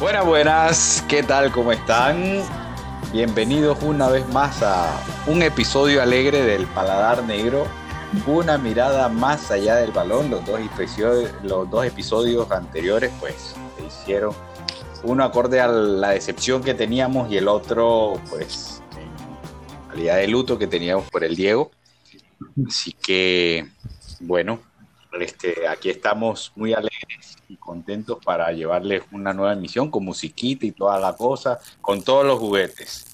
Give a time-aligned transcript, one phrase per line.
[0.00, 1.52] Buenas, buenas, ¿qué tal?
[1.52, 2.42] ¿Cómo están?
[3.12, 7.66] Bienvenidos una vez más a un episodio alegre del Paladar Negro.
[8.26, 10.30] Una mirada más allá del balón.
[10.30, 10.58] Los dos
[11.84, 14.34] episodios, anteriores, pues, se hicieron
[15.02, 20.58] uno acorde a la decepción que teníamos y el otro, pues, en calidad de luto
[20.58, 21.70] que teníamos por el Diego.
[22.66, 23.68] Así que,
[24.20, 24.60] bueno,
[25.18, 30.72] este, aquí estamos muy alegres y contentos para llevarles una nueva emisión con musiquita y
[30.72, 33.06] toda la cosa, con todos los juguetes.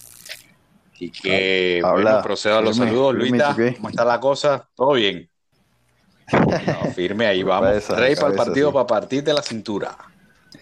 [0.92, 3.14] Así que, bueno, procedo a los saludos.
[3.14, 4.68] Luita, ¿cómo está la cosa?
[4.74, 5.28] ¿Todo bien?
[6.94, 7.88] firme, ahí vamos.
[7.88, 9.96] Rey para el partido, para partir de la cintura.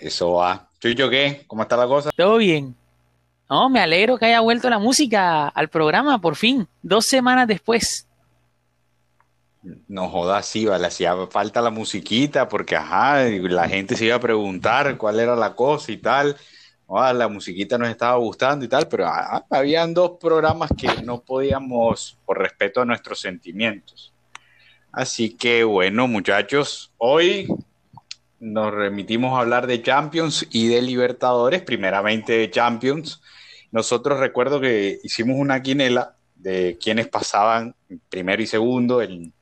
[0.01, 0.69] Eso va.
[0.81, 1.45] yo qué?
[1.47, 2.11] ¿Cómo está la cosa?
[2.17, 2.75] Todo bien.
[3.49, 8.09] No, me alegro que haya vuelto la música al programa, por fin, dos semanas después.
[9.89, 14.21] No jodas, sí, vale, hacía falta la musiquita porque, ajá, la gente se iba a
[14.21, 16.37] preguntar cuál era la cosa y tal.
[16.89, 22.19] la musiquita nos estaba gustando y tal, pero ah, habían dos programas que no podíamos,
[22.27, 24.13] por respeto a nuestros sentimientos.
[24.93, 27.49] Así que, bueno, muchachos, hoy
[28.39, 33.23] nos remitimos a hablar de Champions y de Libertadores, primeramente de Champions.
[33.73, 37.75] Nosotros recuerdo que hicimos una quinela de quienes pasaban
[38.11, 39.33] primero y segundo en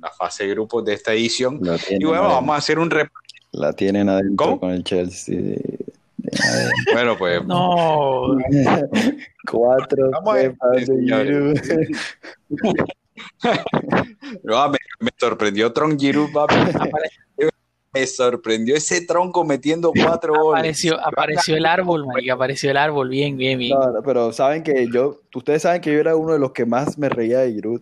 [0.00, 1.60] la fase de grupos de esta edición.
[1.90, 3.26] Y bueno, vamos a hacer un repaso.
[3.52, 5.56] La tienen adentro con el Chelsea.
[6.92, 7.44] bueno, pues.
[7.46, 8.36] No.
[9.50, 10.10] Cuatro
[14.42, 16.28] no, me, me, sorprendió Tron Giroud,
[17.94, 21.06] Me sorprendió ese tronco metiendo cuatro apareció, goles.
[21.06, 23.78] Apareció el árbol, marica, apareció el árbol, bien, bien, bien.
[23.78, 26.98] No, pero saben que yo, ustedes saben que yo era uno de los que más
[26.98, 27.80] me reía de Giroud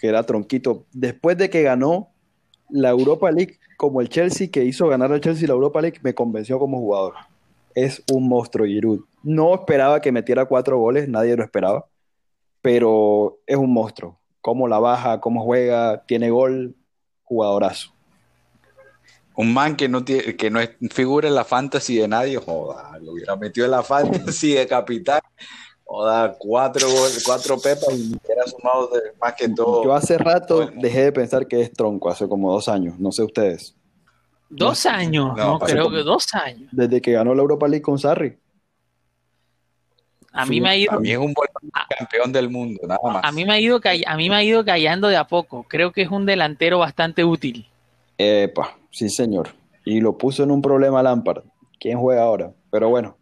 [0.00, 2.08] que era Tronquito, después de que ganó
[2.70, 6.14] la Europa League, como el Chelsea, que hizo ganar al Chelsea la Europa League, me
[6.14, 7.14] convenció como jugador.
[7.74, 9.04] Es un monstruo Giroud.
[9.22, 11.86] No esperaba que metiera cuatro goles, nadie lo esperaba,
[12.62, 14.18] pero es un monstruo.
[14.40, 16.74] Cómo la baja, cómo juega, tiene gol,
[17.24, 17.92] jugadorazo.
[19.36, 22.98] Un man que no, tiene, que no es, figura en la fantasy de nadie, joda,
[23.00, 25.20] lo hubiera metido en la fantasy de capitán
[25.92, 26.86] o da cuatro,
[27.26, 28.90] cuatro pepas y era sumado
[29.20, 29.82] más que todo.
[29.82, 33.24] Yo hace rato dejé de pensar que es tronco, hace como dos años, no sé
[33.24, 33.74] ustedes.
[34.48, 35.36] ¿Dos años?
[35.36, 36.68] No, creo que dos años.
[36.70, 38.38] Desde que ganó la Europa League con Sarri.
[40.32, 40.92] A mí me ha ido.
[40.92, 41.48] A mí es un buen
[41.98, 43.24] campeón del mundo, nada más.
[43.24, 45.66] A mí me ha ido a mí me ha ido callando de a poco.
[45.68, 47.66] Creo que es un delantero bastante útil.
[48.16, 49.48] Epa, sí señor.
[49.84, 51.42] Y lo puso en un problema Lampard.
[51.80, 52.52] ¿Quién juega ahora?
[52.70, 53.16] Pero bueno,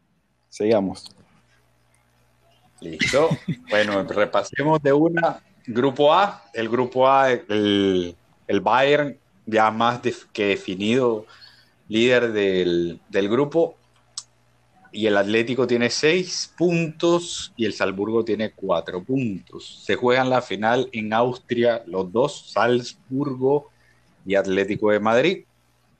[0.51, 1.18] sigamos.
[2.81, 3.31] Listo.
[3.71, 5.41] bueno, repasemos de una.
[5.67, 8.15] Grupo A, el grupo A, el,
[8.63, 10.01] Bayern, ya más
[10.33, 11.27] que definido
[11.89, 13.77] líder del, grupo.
[14.91, 19.83] Y el Atlético tiene seis puntos y el Salzburgo tiene cuatro puntos.
[19.85, 23.71] Se juegan la final en Austria los dos, Salzburgo
[24.25, 25.45] y Atlético de Madrid.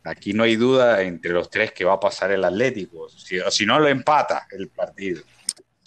[0.05, 3.09] Aquí no hay duda entre los tres que va a pasar el Atlético.
[3.11, 5.21] Si no, lo empata el partido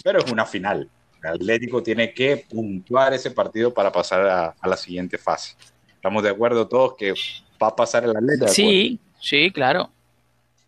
[0.03, 0.89] pero es una final.
[1.23, 5.55] El Atlético tiene que puntuar ese partido para pasar a, la siguiente fase.
[5.87, 7.13] ¿Estamos de acuerdo todos que
[7.61, 8.47] va a pasar el Atlético?
[8.47, 9.91] Sí, sí, claro.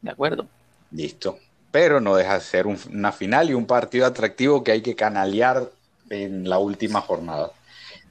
[0.01, 0.47] De acuerdo.
[0.91, 1.39] Listo.
[1.71, 5.71] Pero no deja de ser una final y un partido atractivo que hay que canalear
[6.09, 7.51] en la última jornada.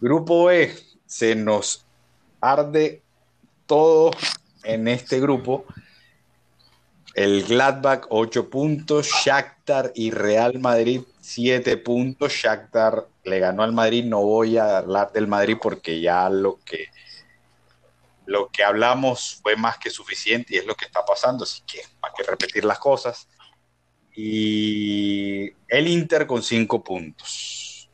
[0.00, 0.74] Grupo E,
[1.06, 1.84] se nos
[2.40, 3.02] arde
[3.66, 4.10] todo
[4.64, 5.64] en este grupo
[7.14, 12.32] el Gladbach 8 puntos, Shakhtar y Real Madrid 7 puntos.
[12.32, 16.88] Shakhtar le ganó al Madrid, no voy a hablar del Madrid porque ya lo que
[18.26, 21.80] lo que hablamos fue más que suficiente y es lo que está pasando, así que
[21.80, 23.28] hay que repetir las cosas.
[24.14, 27.90] Y el Inter con 5 puntos.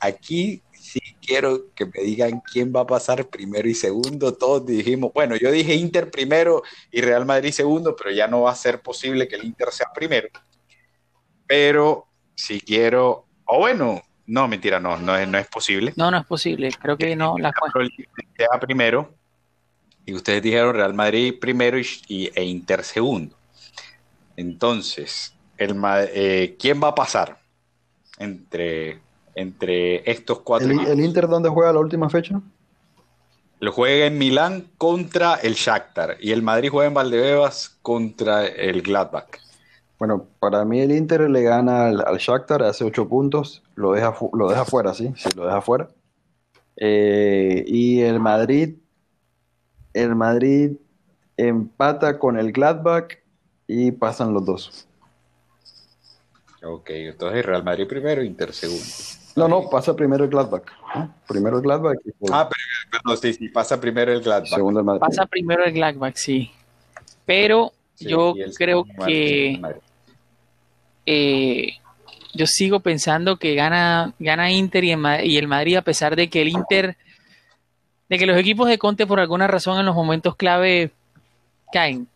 [0.00, 4.34] Aquí sí quiero que me digan quién va a pasar primero y segundo.
[4.34, 8.52] Todos dijimos, bueno, yo dije Inter primero y Real Madrid segundo, pero ya no va
[8.52, 10.28] a ser posible que el Inter sea primero.
[11.46, 15.92] Pero si quiero, o bueno, no, mentira, no, no es, no es posible.
[15.96, 17.36] No, no es posible, creo que no.
[17.38, 17.52] La
[18.36, 19.14] sea primero
[20.04, 23.36] y ustedes dijeron Real Madrid primero y, e Inter segundo.
[24.36, 27.38] Entonces, el, eh, ¿quién va a pasar
[28.18, 29.00] entre
[29.34, 30.68] entre estos cuatro.
[30.70, 32.40] ¿El, Inter dónde juega la última fecha?
[33.60, 38.82] Lo juega en Milán contra el Shakhtar y el Madrid juega en Valdebebas contra el
[38.82, 39.38] Gladbach.
[40.02, 44.48] Bueno, para mí el Inter le gana al, Shakhtar, hace ocho puntos, lo deja, lo
[44.48, 45.90] deja fuera, sí, sí, lo deja fuera.
[46.74, 48.78] Eh, y el Madrid
[49.94, 50.72] el Madrid
[51.36, 53.18] empata con el Gladbach
[53.68, 54.88] y pasan los dos.
[56.64, 58.82] Ok, entonces Real Madrid primero, Inter segundo.
[59.36, 60.64] No, no, pasa primero el Gladbach.
[61.28, 61.98] Primero el Gladbach.
[62.04, 64.48] Y Ah, pero, pero sí, sí, pasa primero el Gladbach.
[64.48, 65.00] segundo el Madrid.
[65.00, 66.50] Pasa primero el Gladbach, sí.
[67.24, 69.80] Pero Sí, yo creo que Madrid.
[71.06, 71.74] Eh,
[72.34, 76.48] yo sigo pensando que gana, gana Inter y el, Madrid, a pesar de que el
[76.48, 76.96] Inter,
[78.08, 80.90] de que los equipos de Conte por alguna razón en los momentos clave
[81.72, 82.08] caen.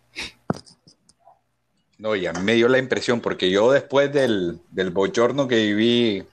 [1.99, 5.57] No, y a mí me dio la impresión, porque yo después del, del bochorno que
[5.57, 6.25] viví,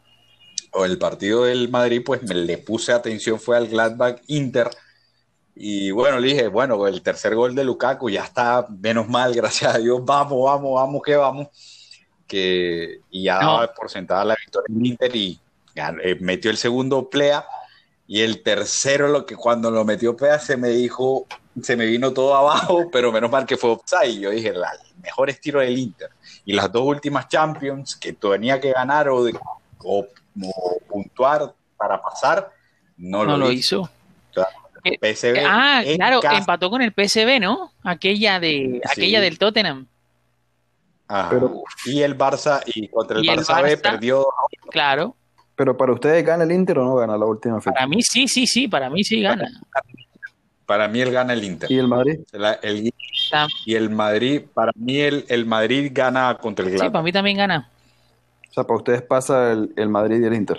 [0.72, 4.70] o el partido del Madrid, pues me le puse atención, fue al Gladbach Inter.
[5.56, 9.76] Y bueno, le dije, bueno, el tercer gol de Lukaku ya está, menos mal, gracias
[9.76, 11.48] a Dios, vamos, vamos, vamos, que vamos.
[12.34, 13.54] Que, y ya No.
[13.54, 15.40] daba por sentada la victoria del Inter y
[15.76, 17.46] eh, metió el segundo plea.
[18.08, 21.26] Y el tercero, lo que cuando lo metió Plea, se me dijo,
[21.62, 24.20] se me vino todo abajo, pero menos mal que fue offside.
[24.20, 26.10] Yo dije, la, el mejor estilo del Inter.
[26.46, 29.38] Y las dos últimas Champions que tenía que ganar o, de-
[29.84, 30.08] o-
[30.44, 32.52] o puntuar para pasar,
[32.98, 33.90] no, No lo, lo hizo.
[34.32, 34.48] hizo.
[35.02, 36.38] PSV Ah, en claro, casa.
[36.40, 37.72] empató con el PSV, ¿no?
[37.84, 38.92] Aquella de, Sí.
[38.92, 39.88] aquella del Tottenham.
[41.14, 41.30] Ajá.
[41.30, 44.26] Pero- y el Barça, y contra el Y el Barça B perdió.
[44.72, 45.16] Claro.
[45.56, 47.76] Pero para ustedes, ¿gana el Inter o no gana la última fecha?
[47.76, 49.48] Para mí sí, sí, sí, para mí sí gana.
[50.66, 51.70] Para mí él gana el Inter.
[51.72, 52.20] ¿Y el Madrid?
[52.32, 52.92] La- el-
[53.66, 56.92] y el Madrid, para mí el, el Madrid gana contra el Sí, Gladbach.
[56.94, 57.70] para mí también gana.
[58.50, 60.58] O sea, para ustedes pasa el, el Madrid y el Inter.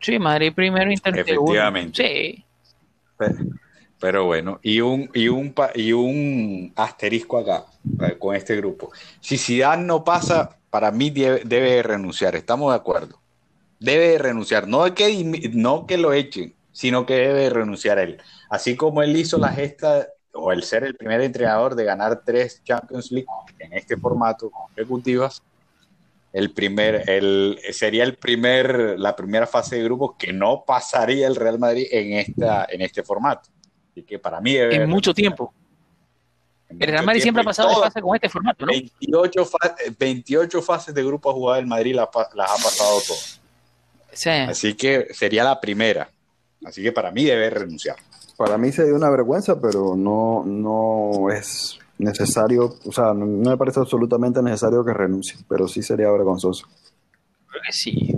[0.00, 1.52] Sí, Madrid primero, Inter segundo.
[1.52, 2.02] Efectivamente.
[2.36, 2.44] Sí.
[3.16, 3.34] Pero,
[4.00, 7.66] pero bueno, y un, y un, y un asterisco acá
[8.02, 8.90] eh, con este grupo.
[9.20, 13.20] Si Zidane no pasa, para mí debe, renunciar, estamos de acuerdo.
[13.80, 18.20] Debe renunciar, no que, no que lo echen, sino que debe renunciar él.
[18.50, 22.62] Así como él hizo la gesta, o el ser el primer entrenador de ganar tres
[22.62, 23.26] Champions League
[23.58, 25.42] en este formato consecutivas,
[26.32, 31.34] el primer, el, sería el primer, la primera fase de grupos que no pasaría el
[31.34, 33.48] Real Madrid en, esta, en este formato.
[33.98, 35.52] Así que para mí debe En mucho tiempo.
[36.68, 38.70] En El Real Madrid siempre ha pasado de fase con este formato, ¿no?
[38.70, 43.40] 28, fa- 28 fases de grupo ha jugado el Madrid, las, ha pasado todas.
[44.12, 44.30] Sí.
[44.30, 46.08] Así que sería la primera.
[46.64, 47.96] Así que para mí debe renunciar.
[48.36, 53.56] Para mí sería una vergüenza, pero no, no es necesario, o sea, no, no me
[53.56, 56.68] parece absolutamente necesario que renuncie, pero sí sería vergonzoso.
[57.48, 58.14] Creo que sí.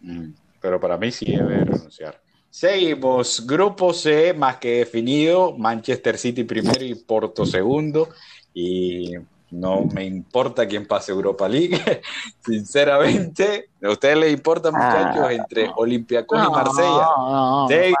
[0.00, 2.20] Mm, Pero para mí sí debe renunciar.
[2.52, 3.46] Seguimos.
[3.46, 5.56] Grupo C, más que definido.
[5.56, 8.10] Manchester City primero y Porto segundo.
[8.52, 9.14] Y
[9.52, 11.80] no me importa quién pase Europa League.
[12.44, 17.06] Sinceramente, ¿a ustedes les importa, muchachos, entre Olympiacos y Marsella?
[17.16, 17.94] No, no, Sí,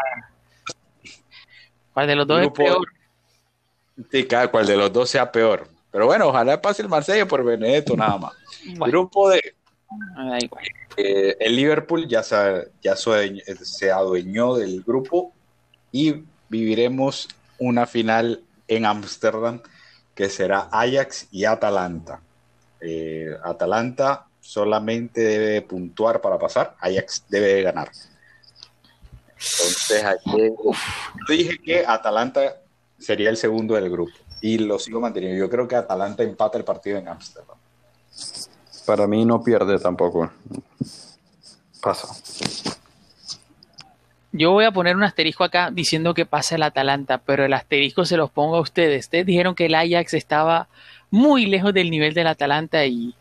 [1.94, 2.86] ¿Cuál de los dos Grupo- es peor?
[4.10, 5.66] sí, cada cual de los dos sea peor.
[5.90, 8.32] Pero bueno, ojalá pase el Marsella por Benedetto nada más.
[8.66, 9.40] Bueno, Grupo D,
[10.18, 10.64] me da igual.
[10.96, 15.32] Eh, el Liverpool ya, se, ya se, se adueñó del grupo
[15.90, 17.28] y viviremos
[17.58, 19.60] una final en Ámsterdam
[20.14, 22.20] que será Ajax y Atalanta.
[22.80, 27.90] Eh, Atalanta solamente debe puntuar para pasar, Ajax debe de ganar.
[29.34, 30.52] Entonces, ayer-
[31.28, 32.56] yo dije que Atalanta
[32.98, 35.38] sería el segundo del grupo y lo sigo manteniendo.
[35.38, 37.56] Yo creo que Atalanta empata el partido en Ámsterdam.
[38.86, 40.30] Para mí no pierde tampoco.
[41.80, 42.08] Pasa.
[44.32, 48.04] Yo voy a poner un asterisco acá diciendo que pasa el Atalanta, pero el asterisco
[48.04, 49.04] se los pongo a ustedes.
[49.04, 50.68] Ustedes dijeron que el Ajax estaba
[51.10, 53.14] muy lejos del nivel del Atalanta y,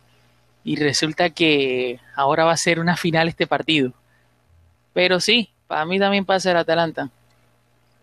[0.63, 3.93] y resulta que ahora va a ser una final este partido.
[4.93, 7.09] Pero sí, para mí también pasa el Atalanta.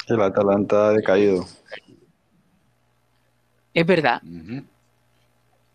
[0.06, 1.46] El Atalanta ha decaído.
[3.72, 4.20] Es verdad.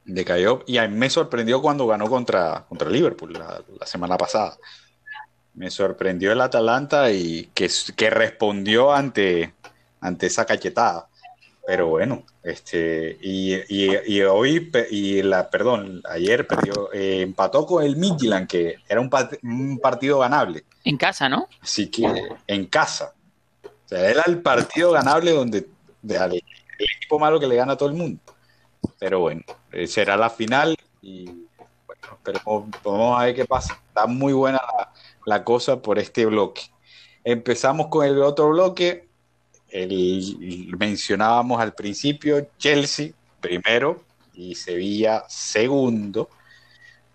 [0.05, 4.57] Decayó y a mí me sorprendió cuando ganó contra, contra Liverpool la, la semana pasada.
[5.55, 9.53] Me sorprendió el Atalanta y que, que respondió ante,
[10.01, 11.07] ante esa cachetada.
[11.65, 17.81] Pero bueno, este, y, y- y hoy, y la, perdón, ayer perdió, eh, empató con
[17.86, 20.65] el Midtjylland, que era un, part- un partido ganable.
[20.83, 21.48] En casa, ¿no?
[21.62, 22.05] Así que
[22.48, 23.13] en casa.
[23.63, 25.67] O sea, era el partido ganable donde
[26.01, 26.41] de- al- el
[26.98, 28.19] equipo malo que le gana a todo el mundo.
[28.99, 32.39] Pero bueno, eh, será la final y bueno, pero
[32.83, 33.79] vamos a ver qué pasa.
[33.87, 34.93] Está muy buena la,
[35.25, 36.61] la cosa por este bloque.
[37.23, 39.07] Empezamos con el otro bloque.
[39.69, 46.29] El, mencionábamos al principio Chelsea primero y Sevilla segundo.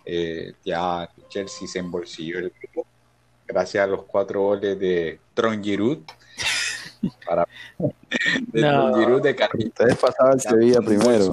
[0.05, 2.87] Eh, ya Chelsea se embolsilló el grupo
[3.47, 5.99] gracias a los cuatro goles de Tron Giroud.
[7.27, 7.47] Para
[7.79, 8.97] de No.
[8.99, 11.33] Giroud de Car- Ustedes pasaban el Sevilla primero.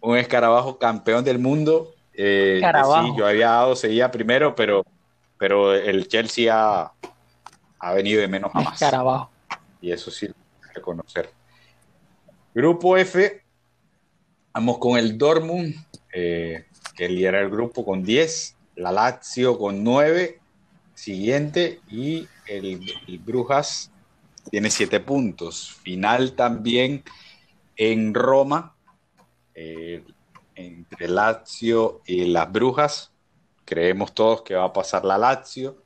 [0.00, 1.94] Un escarabajo campeón del mundo.
[2.14, 4.84] Eh, sí, yo había dado Sevilla primero, pero,
[5.38, 6.92] pero el Chelsea ha,
[7.78, 8.78] ha venido de menos a más.
[9.80, 10.28] Y eso sí,
[10.74, 11.30] reconocer.
[12.54, 13.40] Grupo F,
[14.52, 15.74] vamos con el Dortmund,
[16.12, 16.66] eh,
[16.96, 20.40] que lidera el grupo con 10, la Lazio con 9,
[20.94, 23.90] siguiente, y el, el Brujas
[24.50, 25.72] tiene 7 puntos.
[25.82, 27.04] Final también
[27.76, 28.74] en Roma,
[29.54, 30.04] eh,
[30.54, 33.12] entre Lazio y las Brujas.
[33.64, 35.82] Creemos todos que va a pasar la Lazio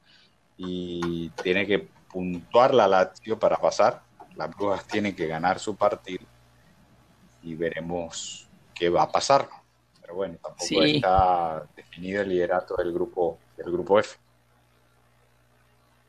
[0.56, 4.02] y tiene que puntuar la Lazio para pasar.
[4.36, 6.24] Las Brujas tienen que ganar su partido
[7.42, 9.48] y veremos qué va a pasar.
[10.00, 10.96] Pero bueno, tampoco Sí.
[10.96, 14.16] está definido el liderato del grupo del grupo F.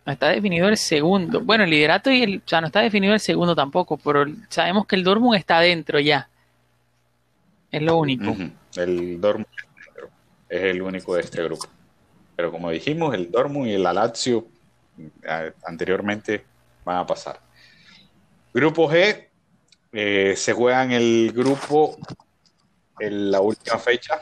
[0.06, 1.42] No está definido el segundo.
[1.42, 2.38] Bueno, el liderato y el.
[2.40, 6.00] O sea, no está definido el segundo tampoco, pero sabemos que el Dortmund está adentro
[6.00, 6.30] ya.
[7.72, 8.32] Es lo único.
[8.32, 8.52] Ujú.
[8.76, 9.48] El Dortmund
[10.50, 11.68] es el único de este grupo.
[12.36, 14.48] Pero como dijimos, el Dortmund y el Lazio
[15.24, 16.44] eh, anteriormente
[16.84, 17.40] van a pasar.
[18.54, 19.28] Grupo G
[19.92, 21.98] eh, se juega en el grupo
[23.00, 24.22] en la última fecha,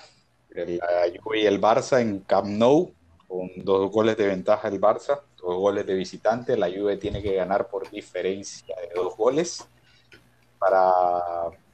[0.50, 2.94] la Juve y el Barça en Camp Nou,
[3.32, 6.58] con dos goles de ventaja el Barça, dos goles de visitante.
[6.58, 9.66] La Juve tiene que ganar por diferencia de dos goles
[10.60, 10.92] para,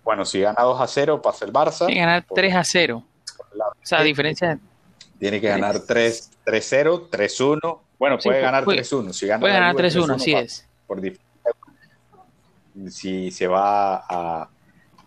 [0.04, 1.88] bueno, si gana 2 a 0 pasa el Barça.
[1.88, 3.04] Tiene que ganar Por- 3 a 0.
[3.36, 4.60] por la- O sea, diferencia
[5.20, 7.82] tiene que ganar 3 3-0, 3-1.
[7.98, 9.12] Bueno, Sí, puede pu- ganar puede- 3-1.
[9.12, 10.68] Si gana puede ganar Juve 3-1, 3-1, así es.
[10.86, 11.26] Por diferencia.
[12.90, 14.48] Si se va a,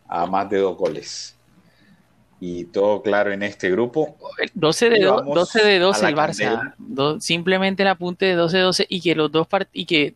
[0.08, 1.36] a más de dos goles.
[2.42, 4.16] Y todo claro en este grupo.
[4.54, 6.74] 12 de, do- vamos 12 de 12 a la el Barça.
[6.78, 10.14] Do- simplemente el apunte de 12 de 12 y que los dos part- y que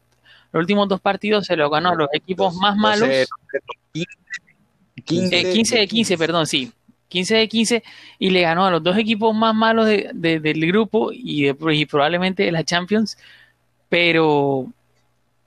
[0.52, 3.08] los últimos dos partidos se lo ganó a los equipos más malos.
[3.08, 3.26] 12,
[5.04, 6.72] 15, Eh, 15 de 15, perdón, sí.
[7.08, 7.82] 15 de 15
[8.18, 11.74] y le ganó a los dos equipos más malos de- de- del grupo y, de-
[11.74, 13.18] y probablemente de la Champions,
[13.88, 14.66] pero,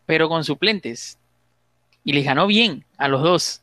[0.05, 1.17] pero con suplentes.
[2.03, 3.61] Y les ganó bien a los dos,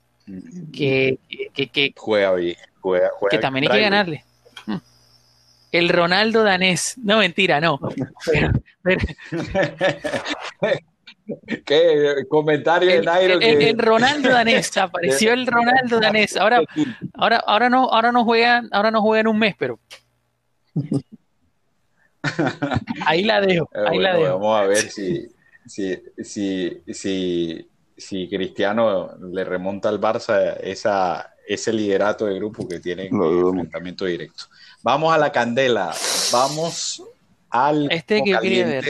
[0.73, 1.19] que,
[1.55, 2.57] que, que, Juega bien.
[2.85, 4.25] Juega, juega que también hay que ganarle.
[5.73, 6.95] El Ronaldo danés.
[7.03, 7.81] No, mentira, no.
[11.65, 16.37] ¿Qué comentario el, el- que- el Ronaldo danés, apareció el Ronaldo danés.
[16.37, 16.61] Ahora,
[17.15, 19.81] ahora, ahora no, ahora no juegan, ahora no juegan un mes, pero
[23.07, 24.39] ahí la dejo, Eh, ahí la dejo.
[24.39, 25.27] Vamos a ver si,
[25.67, 32.81] si, si, si, si Cristiano le remonta al Barça esa, ese liderato de grupo que
[32.81, 33.49] tiene Lo dudo mucho.
[33.51, 34.45] enfrentamiento directo.
[34.83, 35.95] Vamos a la candela.
[36.33, 37.03] Vamos
[37.51, 38.81] al Este que quería.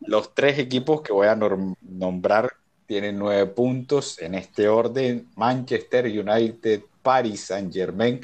[0.00, 1.36] Los tres equipos que voy a
[1.80, 2.52] nombrar
[2.86, 8.20] tienen nueve puntos en este orden: Manchester United, Paris Saint Germain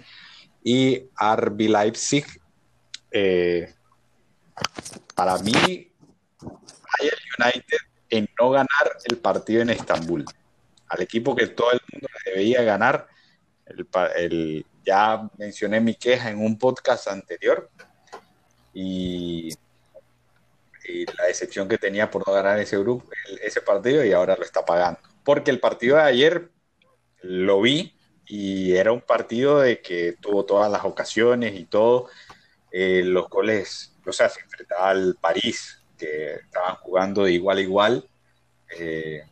[0.63, 2.27] y RB Leipzig.
[3.11, 3.73] Eh,
[5.15, 5.53] para mí,
[6.43, 7.79] Bayern United
[8.11, 10.25] en no ganar el partido en Estambul.
[10.91, 13.09] Al equipo que todo el mundo le debía ganar.
[13.67, 17.71] El, el- ya mencioné mi queja en un podcast anterior.
[18.73, 19.51] Y,
[20.89, 23.09] y la decepción que tenía por no ganar ese grupo,
[23.43, 25.01] ese partido, y ahora lo está pagando.
[25.25, 26.51] Porque el partido de ayer
[27.23, 27.95] lo vi
[28.27, 32.09] y era un partido de que tuvo todas las ocasiones y todo.
[32.73, 37.61] Eh, los goles, o sea, se enfrentaba al París, que estaban jugando de igual a
[37.61, 38.09] igual.
[38.79, 39.25] eh,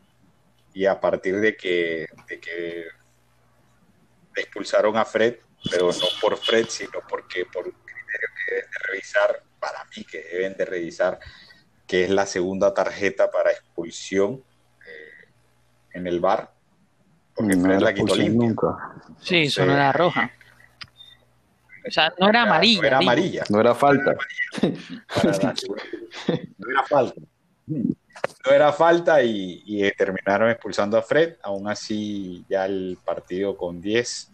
[0.79, 2.85] y a partir de que, de que
[4.37, 5.35] expulsaron a Fred,
[5.69, 10.05] pero no por Fred, sino porque por un criterio que deben de revisar, para mí
[10.05, 11.19] que deben de revisar,
[11.85, 14.45] que es la segunda tarjeta para expulsión
[14.87, 15.29] eh,
[15.95, 16.55] en el bar,
[17.35, 18.49] porque No Fred la quitó limpia.
[18.49, 18.95] nunca.
[19.21, 20.31] Sí, eso no era roja.
[21.89, 22.83] O sea, no era amarilla.
[22.83, 23.11] No era digo.
[23.11, 23.45] amarilla.
[23.49, 24.15] No era falta.
[25.13, 25.83] para la segunda.
[26.57, 27.21] No era falta.
[28.47, 31.37] No era falta y, y, terminaron expulsando a Fred.
[31.43, 34.31] Aún así, ya el partido con 10,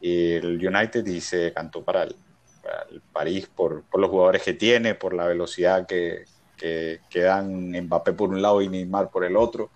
[0.00, 2.16] el United y se cantó para el,
[2.62, 6.24] para el París por, por, los jugadores que tiene, por la velocidad que,
[6.56, 9.70] que, que, dan Mbappé por un lado y Neymar por el otro.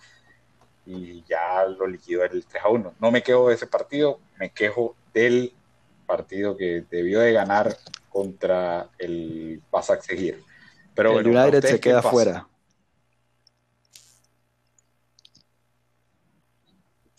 [0.86, 2.94] Y ya lo liquidó el 3 a 1.
[3.00, 5.54] No me quejo de ese partido, me quejo del
[6.06, 7.76] partido que debió de ganar
[8.10, 10.42] contra el Basak Seguir.
[10.94, 12.46] Pero el bueno, United se queda fuera.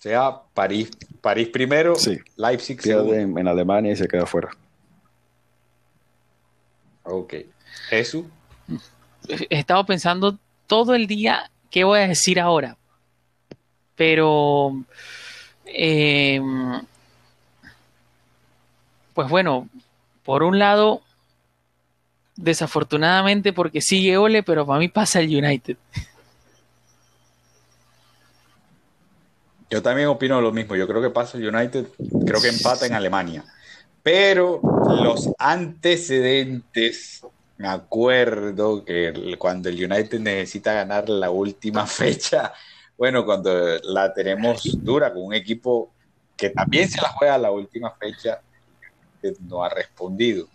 [0.06, 2.20] Sea, París, París primero, sí.
[2.38, 4.52] Leipzig pierde en, en, Alemania y se queda fuera.
[7.04, 7.34] Ok.
[7.90, 8.26] Jesús.
[9.50, 12.78] he estado pensando todo el día qué voy a decir ahora.
[13.96, 14.84] Pero,
[15.66, 16.40] eh,
[19.16, 19.68] pues bueno,
[20.24, 21.02] por un lado,
[22.36, 25.78] desafortunadamente porque sigue Ole, pero para mí pasa el United.
[29.70, 30.76] Yo también opino lo mismo.
[30.76, 31.88] Yo creo que pasa el United,
[32.26, 33.44] creo que empata en Alemania.
[34.04, 37.26] Pero los antecedentes,
[37.58, 42.54] me acuerdo que cuando el United necesita ganar la última fecha,
[42.98, 45.92] bueno, cuando la tenemos dura con un equipo
[46.38, 48.42] que también se la juega la última fecha,
[49.40, 50.48] no ha respondido.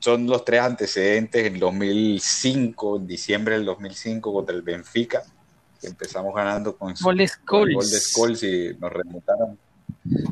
[0.00, 5.22] Son los tres antecedentes en 2005, en diciembre del 2005 contra el Benfica
[5.82, 6.94] empezamos ganando con
[7.74, 9.58] gol de Scholes y nos remontaron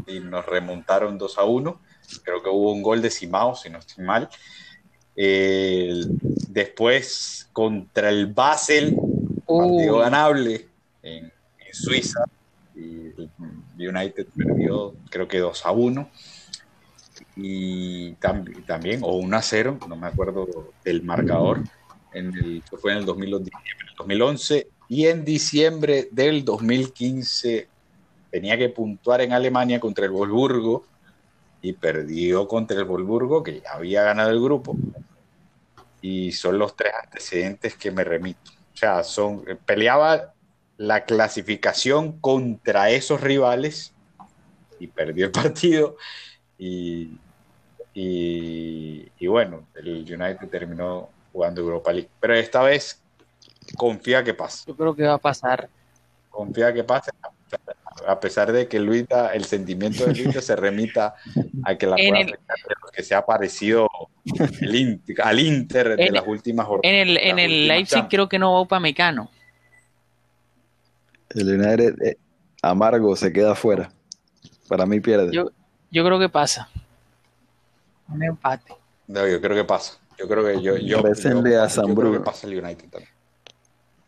[0.06, 1.80] y nos remontaron 2 a 1.
[2.22, 4.28] Creo que hubo un gol de Simao, si no estoy mal.
[6.48, 8.96] después contra el Basel,
[9.46, 10.68] partido ganable
[11.02, 11.32] en,
[11.72, 12.24] Suiza.
[12.76, 13.10] Y
[13.84, 16.10] United perdió, creo que 2 a 1.
[17.36, 21.64] Y también, o 1 a 0, no me acuerdo del marcador,
[22.12, 27.66] en el, fue en el 2011 y en diciembre del 2015
[28.30, 30.86] tenía que puntuar en Alemania contra el Wolfsburgo
[31.62, 34.76] y perdió contra el Wolfsburgo, que ya había ganado el grupo.
[36.00, 38.52] Y son los tres antecedentes que me remito.
[38.72, 40.32] O sea, son, peleaba
[40.76, 43.92] la clasificación contra esos rivales
[44.78, 45.96] y perdió el partido.
[46.56, 47.18] Y,
[47.94, 52.10] y, y bueno, el United terminó jugando Europa League.
[52.20, 53.03] Pero esta vez
[53.76, 54.64] confía que pase.
[54.66, 55.68] Yo creo que va a pasar.
[56.30, 57.10] Confía que pase,
[58.06, 61.14] a pesar de que Luita, el sentimiento de Luita se remita
[61.64, 63.88] a que la que se ha parecido
[65.22, 66.92] al Inter de las últimas jornadas.
[66.92, 69.30] En el, en el Leipzig creo que no va Upamecano.
[71.30, 72.16] El United eh,
[72.62, 73.90] amargo se queda afuera.
[74.68, 75.32] Para mí pierde.
[75.32, 75.50] Yo,
[75.90, 76.68] yo creo que pasa.
[78.08, 78.74] Un empate.
[79.06, 79.98] No, yo creo que pasa.
[80.18, 82.12] Yo creo que yo, yo, yo, a San Bruno.
[82.12, 83.12] que pasa el United también.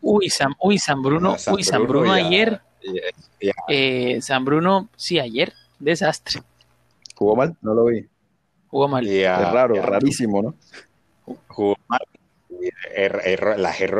[0.00, 2.61] Uy, San, uy, San Bruno, uy, San Bruno ayer.
[3.68, 6.42] Eh, San Bruno, sí, ayer, desastre.
[7.14, 7.56] ¿Jugó mal?
[7.62, 8.06] No lo vi.
[8.68, 9.06] Jugó mal.
[9.06, 10.54] es raro, rarísimo, ¿no?
[11.48, 12.00] Jugó mal.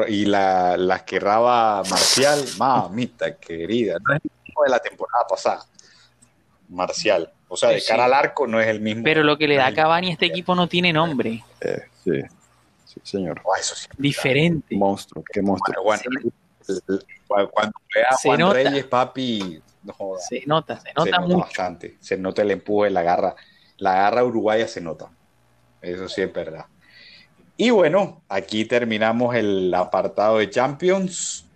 [0.09, 5.27] y la, las que erraba Marcial, mamita querida, no es el mismo de la temporada
[5.29, 5.67] pasada.
[6.69, 7.33] Marcial.
[7.49, 9.05] O sea, de cara al arco no es el mismo.
[9.05, 11.45] Pero lo que le da a Cavani a este equipo no tiene nombre.
[11.61, 12.23] Eh, sí
[13.03, 13.41] señor.
[13.45, 13.55] Oh,
[13.99, 14.75] Diferente.
[14.77, 15.85] Monstruo, qué monstruo.
[15.85, 19.63] cuando vea a Juan Reyes, papi,
[20.29, 21.39] se nota, se nota, mucho.
[21.39, 21.97] bastante.
[22.01, 23.37] Se nota el empuje, la garra,
[23.79, 25.11] la garra uruguaya se nota.
[25.81, 26.67] Eso sí es verdad.
[27.57, 31.47] Y bueno, aquí terminamos el apartado de Champions.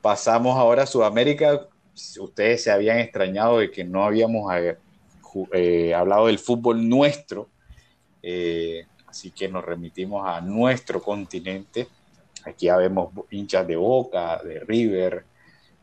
[0.00, 1.68] Pasamos ahora a Sudamérica.
[2.18, 4.78] Ustedes se habían extrañado de que no habíamos eh,
[5.52, 7.50] eh, hablado del fútbol nuestro.
[8.22, 11.86] Eh, Así que nos remitimos a nuestro continente.
[12.44, 15.24] Aquí ya vemos hinchas de Boca, de River,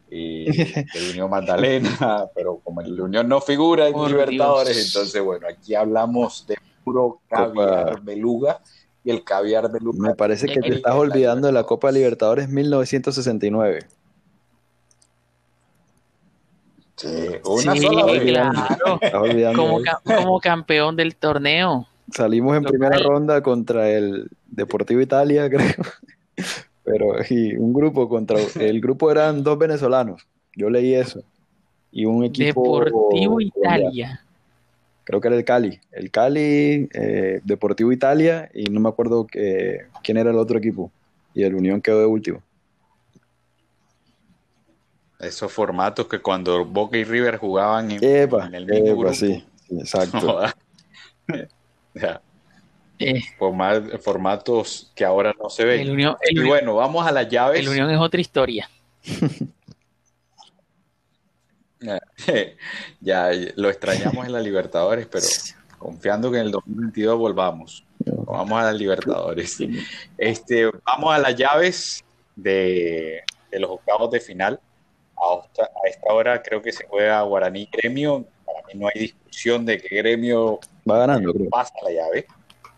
[0.10, 5.74] y de Unión Magdalena, pero como el Unión no figura en Libertadores, entonces bueno, aquí
[5.76, 8.60] hablamos de puro caviar beluga
[9.02, 10.10] y el caviar beluga.
[10.10, 13.88] Me parece que te estás olvidando de la Copa Libertadores 1969.
[16.98, 17.08] Sí,
[17.46, 19.00] una sola claro.
[19.56, 21.88] Como, como campeón del torneo.
[22.12, 25.84] Salimos en primera ronda contra el Deportivo Italia, creo.
[26.84, 30.28] Pero y un grupo contra el grupo eran dos venezolanos.
[30.56, 31.24] Yo leí eso.
[31.92, 34.22] Y un equipo Deportivo Italia.
[35.04, 35.80] Creo que era el Cali.
[35.92, 40.92] El Cali, eh, Deportivo Italia y no me acuerdo que, quién era el otro equipo.
[41.34, 42.42] Y el Unión quedó de último.
[45.20, 49.14] Esos formatos que cuando Boca y River jugaban en, el mismo grupo.
[49.14, 50.40] Sí, sí, exacto.
[53.04, 53.20] Eh.
[54.00, 56.00] formatos que ahora no se ven.
[56.30, 57.60] y bueno, vamos a las llaves.
[57.60, 58.70] El Unión es otra historia.
[63.02, 65.26] ya, lo extrañamos en la Libertadores, pero
[65.80, 67.84] confiando que en el 2022 volvamos.
[68.06, 69.58] Vamos a las Libertadores.
[70.18, 72.04] Este, vamos a las llaves
[72.36, 74.60] de, los octavos de final.
[75.18, 75.42] A,
[75.88, 78.26] esta hora creo que se juega Guaraní Gremio.
[78.74, 81.50] No hay discusión de que Gremio Va ganando, creo.
[81.50, 82.26] Pasa la llave.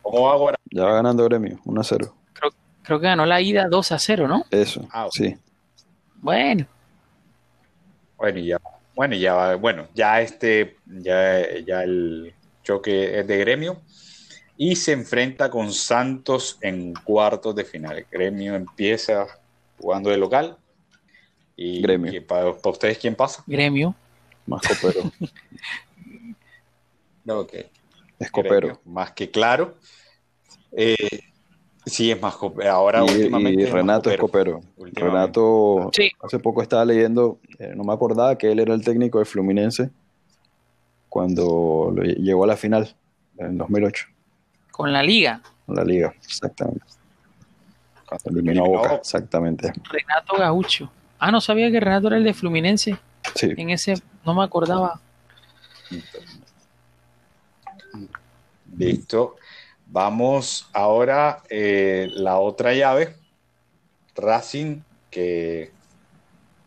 [0.01, 0.57] ¿Cómo va ahora?
[0.71, 2.15] Ya va ganando Gremio, 1 a 0.
[2.83, 4.43] Creo, que ganó la ida 2 a 0, ¿no?
[4.51, 5.35] Eso, ah, sí.
[6.15, 6.67] Bueno.
[8.17, 8.59] Bueno, ya,
[8.93, 13.81] bueno, ya, bueno, ya este, ya, ya el choque es de Gremio.
[14.57, 17.97] y se enfrenta con Santos en cuartos de final.
[17.97, 19.25] El gremio empieza
[19.79, 20.57] jugando de local.
[21.55, 22.13] Y, Gremio.
[22.13, 23.43] y para, para ustedes, ¿quién pasa?
[23.47, 23.95] Gremio.
[24.47, 25.11] Más copero.
[27.27, 27.53] Ok.
[28.19, 28.81] Es copero.
[28.85, 29.75] Más que claro.
[30.71, 30.95] Eh,
[31.85, 32.71] sí, es más copero.
[32.71, 33.61] Ahora Y, últimamente.
[33.61, 34.61] y Renato es copero.
[34.77, 36.11] Renato, Sí.
[36.21, 39.89] hace poco estaba leyendo, eh, no me acordaba que él era el técnico de Fluminense
[41.09, 42.93] cuando lo llegó a la final
[43.37, 44.07] en 2008,
[44.71, 45.41] Con la liga.
[45.67, 46.85] en la liga, exactamente.
[48.07, 49.01] Cuando eliminó a Eliminó a Boca, Boca.
[49.01, 49.73] exactamente.
[49.89, 50.91] Renato Gaucho.
[51.19, 52.97] Ah, no sabía que Renato era el de Fluminense.
[53.35, 54.99] Sí, En ese, no me acordaba.
[58.77, 59.35] Listo.
[59.87, 63.15] Vamos ahora eh, la otra llave.
[64.15, 65.71] Racing, que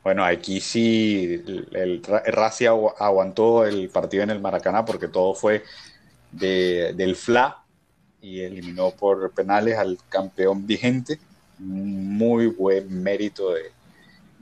[0.02, 4.84] bueno, aquí sí el, el Ra- el Racing agu- aguantó el partido en el Maracaná
[4.84, 5.64] porque todo fue
[6.30, 7.64] de- del FLA
[8.20, 11.18] y eliminó por penales al campeón vigente.
[11.58, 13.72] Muy buen mérito de,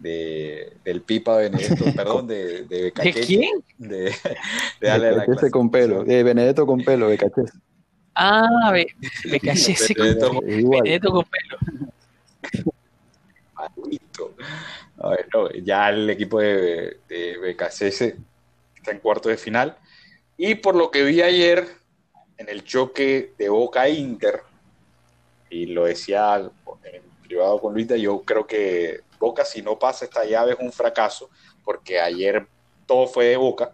[0.05, 3.51] de- del Pipa Benedetto, perdón, de, de ¿De Becachese, quién?
[3.79, 4.13] de, de
[4.81, 6.19] darle la Becachese con pelo, clasificación.
[6.21, 7.53] eh, Benedetto con pelo, Becachese.
[8.15, 8.87] Ah, Be
[9.31, 10.83] Becachese con Benedetto igual.
[10.83, 11.59] Benedetto con pelo.
[13.91, 14.35] Listo.
[14.97, 18.03] Bueno, ya el equipo de, de BKCS
[18.77, 19.77] está en cuarto de final.
[20.37, 21.67] Y por lo que vi ayer
[22.37, 24.41] en el choque de Boca Inter,
[25.51, 30.25] y lo decía en privado con Luita, yo creo que Boca si no pasa esta
[30.25, 31.31] llave es un fracaso,
[31.65, 32.47] porque ayer
[32.87, 33.73] todo fue de Boca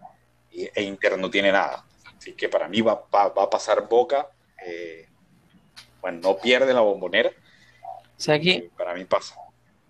[0.50, 1.84] y, e Inter no tiene nada.
[2.16, 4.28] Así que para mí va, va- va a pasar Boca.
[4.66, 5.06] eh,
[6.02, 7.30] bueno, no pierde la bombonera.
[7.30, 9.34] O sea que, para mí pasa.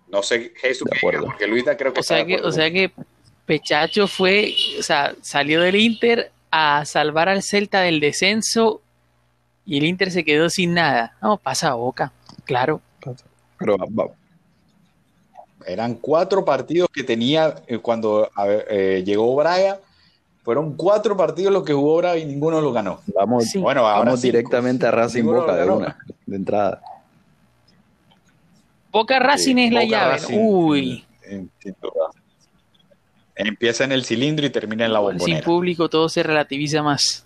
[0.07, 1.25] No sé, Jesús, De acuerdo.
[1.25, 2.91] porque Luisa creo que o sea que, acuerdo o sea que
[3.45, 8.81] Pechacho fue, o sea, salió del Inter a salvar al Celta del descenso
[9.65, 11.15] y el Inter se quedó sin nada.
[11.21, 12.11] No, pasa a boca,
[12.45, 12.81] claro.
[13.57, 14.09] Pero va-
[15.67, 19.79] Eran cuatro partidos que tenía eh, cuando eh, llegó Braga.
[20.43, 23.01] Fueron cuatro partidos los que jugó Braga y ninguno lo ganó.
[23.15, 23.59] vamos, Sí.
[23.59, 24.31] Bueno, ahora vamos cinco.
[24.33, 26.81] directamente a Racing Boca de una, de entrada.
[28.91, 30.11] Boca Racing Sí, es la Boca llave.
[30.13, 32.09] Racing, Uy, en- sin duda.
[33.35, 35.45] Empieza en el cilindro y termina en la sin bombonera.
[35.45, 37.25] público todo se relativiza más.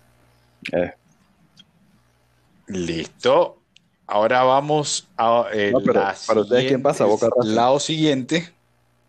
[0.72, 0.92] Eh,
[2.68, 3.55] Listo.
[4.06, 7.04] Ahora vamos a eh, No, pero la para ustedes, ¿quién pasa?
[7.04, 7.54] Boca Racing.
[7.54, 8.52] Lado siguiente.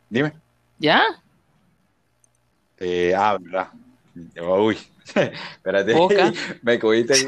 [0.10, 0.33] Dime.
[0.79, 1.01] ¿Ya?
[2.79, 3.69] Eh, ah, verdad.
[4.60, 4.77] Uy,
[5.15, 5.93] espérate.
[5.93, 6.31] Boca.
[6.63, 7.27] Me cogiste.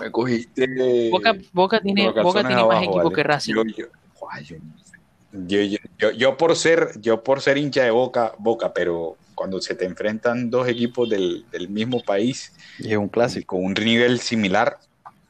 [0.00, 1.10] Me cogiste.
[1.10, 3.14] Boca, Boca tiene, Boca tiene más equipo vale.
[3.14, 3.54] que Racing.
[3.54, 3.86] Yo, yo,
[4.50, 4.58] yo,
[5.32, 9.60] yo, yo- yo- yo por ser, yo por ser hincha de Boca, Boca, pero cuando
[9.60, 13.56] se te enfrentan dos equipos del, del mismo país y es un clásico.
[13.56, 14.78] con un nivel similar,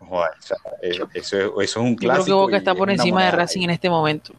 [0.06, 2.26] joder, o sea, eh, eso, es- eso es un Yo creo clásico.
[2.26, 3.30] que Boca está es por encima de.
[3.30, 4.32] Racing en este momento.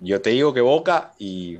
[0.00, 1.58] Yo te digo que Boca y,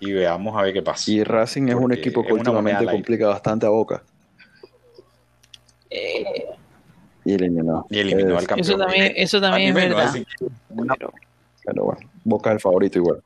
[0.00, 1.10] y veamos a ver qué pasa.
[1.10, 4.02] Y Racing es un equipo que últimamente complica bastante a Boca.
[5.90, 6.24] Eh,
[7.26, 7.86] Y eliminó.
[7.90, 8.60] Y eliminó Eh, al campeón.
[8.68, 10.12] eso también, eso también es verdad.
[10.12, 10.24] Que,
[10.88, 11.12] Pero-
[11.64, 13.22] Pero bueno, Boca es el favorito igual.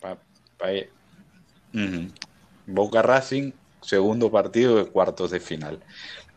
[0.00, 0.16] Pa-
[0.58, 0.66] pa-
[1.74, 2.08] Ujú.
[2.66, 3.50] Boca Racing,
[3.82, 5.80] segundo partido de cuartos de final.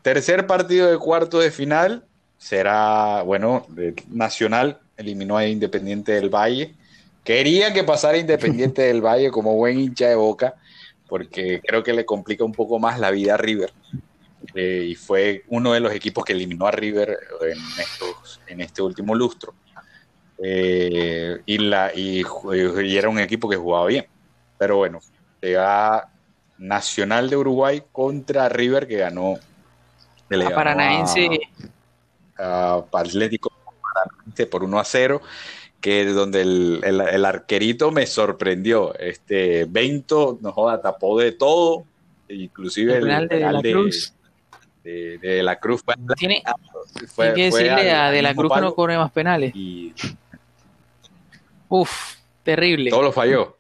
[0.02, 2.06] Tercer partido de cuartos de final
[2.38, 3.66] será, bueno,
[4.10, 6.76] Nacional eliminó a Independiente del Valle.
[7.24, 10.56] Quería que pasara Independiente del Valle como buen hincha de Boca,
[11.08, 13.72] porque creo que le complica un poco más la vida a River.
[14.56, 18.82] Eh, y fue uno de los equipos que eliminó a River en, estos, en este
[18.82, 19.54] último lustro.
[20.38, 22.24] Eh, y, la, y,
[22.98, 24.06] era un equipo que jugaba bien.
[24.58, 25.00] Pero bueno,
[25.42, 26.10] llega
[26.64, 29.36] Nacional de Uruguay contra River que ganó.
[30.30, 31.30] que le a ganó Paranaense,
[32.38, 33.52] a- a Atlético
[33.94, 35.22] Paranaense por 1 a 0,
[35.82, 38.98] que es donde el, el- el arquerito me sorprendió.
[38.98, 41.84] Este Bento, no joda, tapó de todo,
[42.30, 44.14] inclusive el de, De la de, Cruz.
[44.84, 46.42] de- de La Cruz fue, Tiene,
[47.14, 49.54] fue- hay que fue decirle al- a De la Cruz que no cobre más penales.
[49.54, 49.94] y
[51.70, 52.90] Uf, terrible.
[52.90, 53.58] todo lo falló.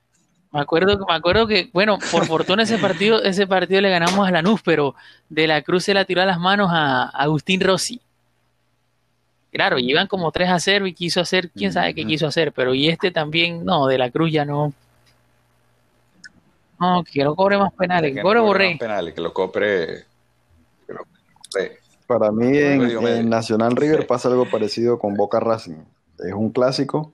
[0.53, 4.31] Me acuerdo, me acuerdo que, bueno, por fortuna ese partido, ese partido le ganamos a
[4.31, 4.93] Lanús, pero
[5.27, 7.99] De la Cruz se la tiró a las manos a Agustín Rossi.
[9.51, 12.73] Claro, iban como 3 a 0 y quiso hacer, quién sabe qué quiso hacer, pero
[12.75, 14.73] y este también, no, De la Cruz ya no.
[16.79, 18.69] No, que no cobre más penales, que Que cobre no cobre Borré.
[18.71, 20.05] más penales, que lo compre.
[20.85, 21.77] que lo compre.
[22.05, 24.05] Para mí en, Nacional River Sí.
[24.07, 25.77] pasa algo parecido con Boca Racing.
[26.19, 27.11] Es un clásico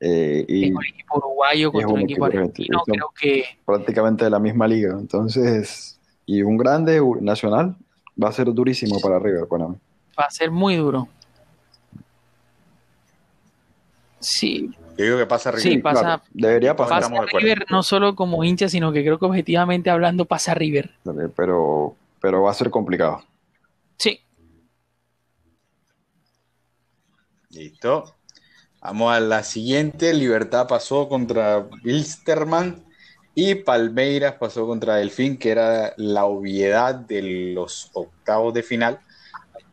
[0.00, 3.08] eh, y un equipo uruguayo contra un equipo equipo argentino, argentino.
[3.08, 4.96] creo que prácticamente de la misma liga.
[4.98, 7.76] Entonces, y un grande Nacional
[8.22, 9.76] Va a ser durísimo para River, para mí.
[10.18, 11.06] Va a ser muy duro.
[14.18, 15.62] Sí, Yo digo que pasa River.
[15.62, 17.38] Sí, pasa- Claro, debería pasar, pasa.
[17.38, 20.90] River no solo como hincha, sino que creo que objetivamente hablando pasa River.
[21.36, 23.22] pero, pero va a ser complicado.
[23.96, 24.20] Sí,
[27.50, 28.17] Listo.
[28.88, 30.14] Vamos a la siguiente.
[30.14, 32.82] Libertad pasó contra Wilstermann
[33.34, 38.98] y Palmeiras pasó contra Delfín, que era la obviedad de los octavos de final.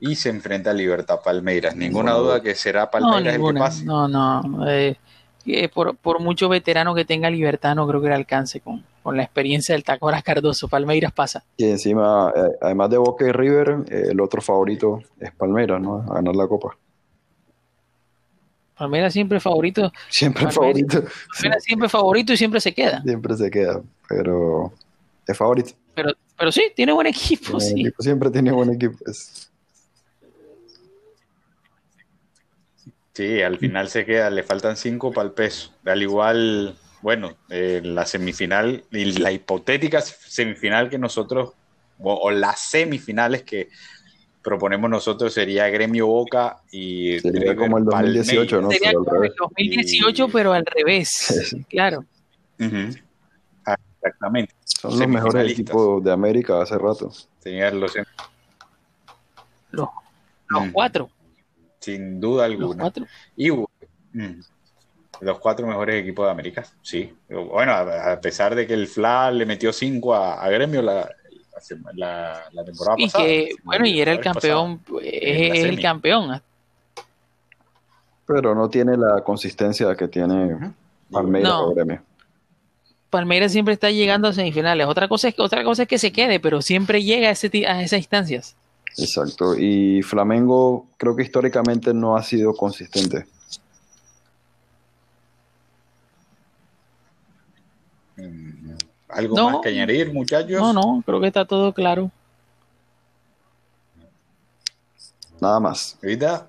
[0.01, 1.78] Y se enfrenta a Libertad Palmeiras.
[1.78, 3.86] Ninguna duda que será no, Palmeiras el que pase.
[3.86, 4.67] No, no.
[4.69, 4.97] eh,
[5.45, 9.15] eh, por, por mucho veterano que tenga Libertad, no creo que le alcance con, con
[9.15, 10.67] la experiencia del Tacoras Cardoso.
[10.67, 11.45] Palmeiras pasa.
[11.56, 16.04] Y encima, eh, además de Boca y River, eh, el otro favorito es Palmeiras, ¿no?
[16.10, 16.75] A ganar la Copa.
[18.77, 19.91] Palmeiras siempre favorito.
[20.09, 20.55] Siempre Palmeiras.
[20.55, 21.03] favorito.
[21.33, 23.01] Palmeiras siempre favorito y siempre se queda.
[23.03, 24.73] Siempre se queda, pero
[25.27, 25.71] es favorito.
[25.95, 27.81] Pero, pero sí, tiene buen equipo, sí.
[27.81, 28.97] equipo siempre tiene buen equipo.
[29.07, 29.49] Es-
[33.13, 35.71] Sí, al final se queda, le faltan cinco para el peso.
[35.85, 41.53] Al igual, bueno, eh, la semifinal y la hipotética semifinal que nosotros,
[41.99, 43.69] o, o las semifinales que
[44.45, 48.69] proponemos nosotros sería Gremio Boca y Sería River como el 2018, ¿no?
[48.71, 49.36] Sería Pero al como el revés.
[49.39, 51.10] 2018, pero al revés.
[51.49, 51.63] Sí.
[51.65, 52.05] Claro.
[53.65, 54.53] Ah, exactamente.
[54.63, 57.12] Son los mejores equipos de América hace rato.
[57.39, 57.93] Serían los-
[59.71, 59.89] Los,
[60.47, 60.71] los Ujú.
[60.71, 61.10] cuatro.
[61.79, 62.81] sin duda Los alguna.
[62.84, 63.05] cuatro.
[63.36, 64.41] Y mm,
[65.21, 67.13] los cuatro mejores equipos de América, sí.
[67.29, 71.10] Bueno, a, a pesar de que el FLA le metió cinco a, a Gremio la,
[71.95, 73.25] la, la temporada Y pasada.
[73.25, 75.81] que, bueno, y era el campeón, es, la es el semi.
[75.81, 76.41] campeón.
[78.27, 80.71] Pero no tiene la consistencia que tiene.
[81.11, 81.67] Palmeiras No.
[81.67, 82.01] o Gremio.
[83.09, 84.87] Palmeiras siempre está llegando a semifinales.
[84.87, 87.49] Otra cosa es que, otra cosa es que se quede, pero siempre llega a, ese,
[87.49, 88.55] ti- a esas instancias.
[88.97, 89.55] Exacto.
[89.57, 93.25] Y Flamengo creo que históricamente no ha sido consistente.
[98.17, 98.54] Mm,
[99.09, 99.49] ¿Algo No.
[99.51, 100.59] más que añadir, muchachos?
[100.59, 102.11] No, no, creo que está todo claro.
[105.39, 105.97] Nada más.
[106.01, 106.47] ¿Ahorita?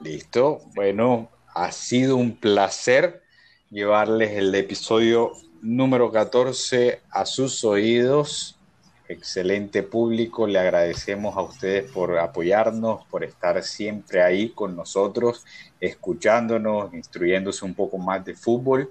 [0.00, 0.60] Listo.
[0.74, 3.22] Bueno, ha sido un placer
[3.70, 5.32] llevarles el episodio
[5.62, 8.56] número 14 a sus oídos.
[9.08, 15.44] Excelente público, le agradecemos a ustedes por apoyarnos, por estar siempre ahí con nosotros,
[15.80, 18.90] escuchándonos, instruyéndose un poco más de fútbol.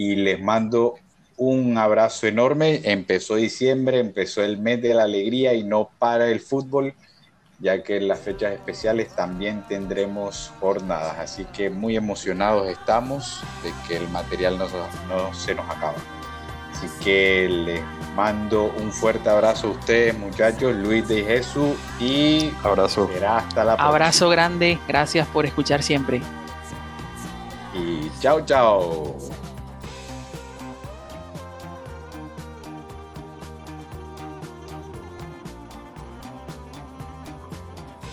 [0.00, 0.94] Y les mando
[1.36, 2.80] un abrazo enorme.
[2.84, 6.94] Empezó diciembre, empezó el mes de la alegría y no para el fútbol,
[7.58, 11.18] ya que en las fechas especiales también tendremos jornadas.
[11.18, 14.68] Así que muy emocionados estamos de que el material no,
[15.06, 15.96] no se nos acaba.
[16.72, 17.82] Así que les
[18.16, 23.06] mando un fuerte abrazo a ustedes, muchachos, Luis de Jesús, y Abrazo.
[23.12, 23.88] será hasta la próxima.
[23.88, 26.22] Abrazo grande, gracias por escuchar siempre.
[27.74, 29.39] Y chao, chao.